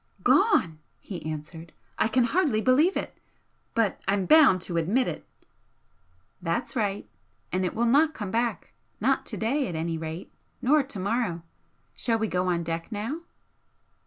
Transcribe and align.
"Gone!" 0.23 0.79
he 0.99 1.23
answered 1.31 1.73
"I 1.99 2.07
can 2.07 2.23
hardly 2.23 2.59
believe 2.59 2.97
it 2.97 3.15
but 3.75 4.01
I'm 4.07 4.25
bound 4.25 4.59
to 4.61 4.77
admit 4.77 5.07
it!" 5.07 5.27
"That's 6.41 6.75
right! 6.75 7.07
And 7.51 7.63
it 7.63 7.75
will 7.75 7.85
not 7.85 8.15
come 8.15 8.31
back 8.31 8.73
not 8.99 9.27
to 9.27 9.37
day, 9.37 9.67
at 9.67 9.75
any 9.75 9.99
rate, 9.99 10.33
nor 10.59 10.81
to 10.81 10.97
morrow. 10.99 11.43
Shall 11.93 12.17
we 12.17 12.27
go 12.27 12.47
on 12.47 12.63
deck 12.63 12.91
now?" 12.91 13.19